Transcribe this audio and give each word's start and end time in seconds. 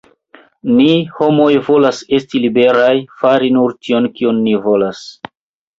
Ni 0.77 0.87
homoj 1.17 1.49
volas 1.69 2.01
esti 2.19 2.43
liberaj: 2.47 2.91
fari 3.21 3.55
nur 3.61 3.79
tion, 3.83 4.13
kion 4.19 4.45
ni 4.49 4.61
volas. 4.69 5.07